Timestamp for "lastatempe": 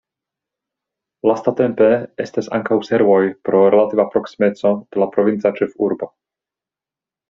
1.31-1.89